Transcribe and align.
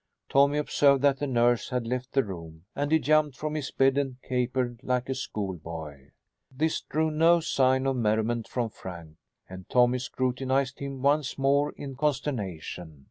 Tommy 0.29 0.57
observed 0.57 1.03
that 1.03 1.19
the 1.19 1.27
nurse 1.27 1.69
had 1.69 1.85
left 1.85 2.13
the 2.13 2.23
room 2.23 2.65
and 2.75 2.91
he 2.91 2.97
jumped 2.97 3.37
from 3.37 3.53
his 3.53 3.69
bed 3.69 3.99
and 3.99 4.19
capered 4.23 4.79
like 4.81 5.07
a 5.09 5.13
school 5.13 5.53
boy. 5.53 6.09
This 6.49 6.81
drew 6.81 7.11
no 7.11 7.39
sign 7.39 7.85
of 7.85 7.95
merriment 7.97 8.47
from 8.47 8.69
Frank, 8.71 9.17
and 9.47 9.69
Tommy 9.69 9.99
scrutinized 9.99 10.79
him 10.79 11.03
once 11.03 11.37
more 11.37 11.71
in 11.73 11.95
consternation. 11.95 12.99